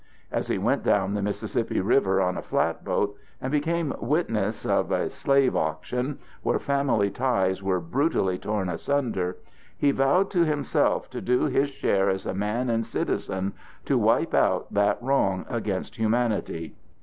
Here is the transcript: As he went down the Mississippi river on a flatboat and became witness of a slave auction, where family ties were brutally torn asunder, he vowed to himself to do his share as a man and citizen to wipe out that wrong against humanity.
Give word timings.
As 0.31 0.47
he 0.47 0.57
went 0.57 0.81
down 0.81 1.13
the 1.13 1.21
Mississippi 1.21 1.79
river 1.79 2.19
on 2.21 2.35
a 2.35 2.41
flatboat 2.41 3.15
and 3.39 3.51
became 3.51 3.93
witness 4.01 4.65
of 4.65 4.91
a 4.91 5.11
slave 5.11 5.55
auction, 5.55 6.17
where 6.41 6.57
family 6.57 7.11
ties 7.11 7.61
were 7.61 7.79
brutally 7.79 8.39
torn 8.39 8.67
asunder, 8.67 9.37
he 9.77 9.91
vowed 9.91 10.31
to 10.31 10.43
himself 10.43 11.07
to 11.11 11.21
do 11.21 11.43
his 11.45 11.69
share 11.69 12.09
as 12.09 12.25
a 12.25 12.33
man 12.33 12.67
and 12.67 12.83
citizen 12.83 13.53
to 13.85 13.95
wipe 13.95 14.33
out 14.33 14.73
that 14.73 14.97
wrong 15.03 15.45
against 15.49 15.97
humanity. 15.97 16.73